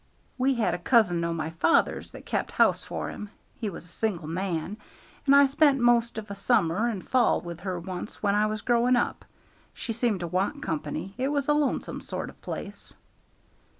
[0.35, 3.97] We had a cousin o' my father's that kept house for him (he was a
[3.99, 4.77] single man),
[5.27, 8.61] and I spent most of a summer and fall with her once when I was
[8.61, 9.23] growing up.
[9.75, 12.95] She seemed to want company: it was a lonesome sort of a place."